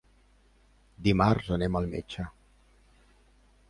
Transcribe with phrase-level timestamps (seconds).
[1.09, 2.29] Dimarts anem al metge.